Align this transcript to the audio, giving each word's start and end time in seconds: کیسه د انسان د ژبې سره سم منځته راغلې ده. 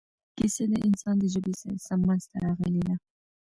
کیسه 0.37 0.63
د 0.71 0.73
انسان 0.87 1.15
د 1.19 1.23
ژبې 1.33 1.53
سره 1.61 1.77
سم 1.87 1.99
منځته 2.07 2.35
راغلې 2.45 2.81
ده. 2.87 2.95